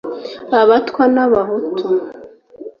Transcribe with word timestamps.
abatwa 0.59 1.03
n’abahutu 1.13 1.87